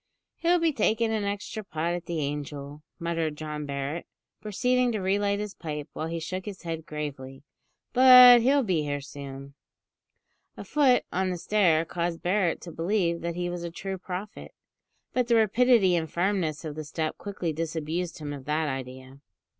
"He'll 0.37 0.57
be 0.57 0.73
taking 0.73 1.11
an 1.13 1.25
extra 1.25 1.63
pot 1.63 1.93
at 1.93 2.07
the 2.07 2.17
`Angel,'" 2.17 2.81
muttered 2.97 3.35
John 3.35 3.67
Barret, 3.67 4.07
proceeding 4.41 4.91
to 4.93 4.99
re 4.99 5.19
light 5.19 5.37
his 5.37 5.53
pipe, 5.53 5.89
while 5.93 6.07
he 6.07 6.19
shook 6.19 6.45
his 6.45 6.63
head 6.63 6.87
gravely; 6.87 7.43
"but 7.93 8.41
he'll 8.41 8.63
be 8.63 8.81
here 8.81 8.99
soon." 9.01 9.53
A 10.57 10.63
foot 10.63 11.03
on 11.11 11.29
the 11.29 11.37
stair 11.37 11.85
caused 11.85 12.23
Barret 12.23 12.61
to 12.61 12.71
believe 12.71 13.21
that 13.21 13.35
he 13.35 13.47
was 13.47 13.61
a 13.63 13.69
true 13.69 13.99
prophet; 13.99 14.53
but 15.13 15.27
the 15.27 15.35
rapidity 15.35 15.95
and 15.95 16.09
firmness 16.11 16.65
of 16.65 16.73
the 16.73 16.83
step 16.83 17.19
quickly 17.19 17.53
disabused 17.53 18.17
him 18.17 18.33
of 18.33 18.45
that 18.45 18.67
idea. 18.67 19.19